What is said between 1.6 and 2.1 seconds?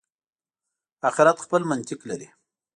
منطق